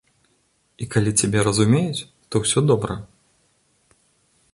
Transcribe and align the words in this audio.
І 0.85 0.85
калі 0.93 1.11
цябе 1.19 1.39
разумеюць, 1.47 2.05
то 2.29 2.35
ўсё 2.45 2.59
добра. 2.71 2.97